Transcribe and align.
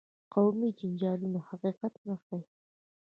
قومي 0.33 0.69
جنجالونه 0.79 1.39
حقیقت 1.49 1.93
نه 2.07 2.15
ښيي. 2.23 2.43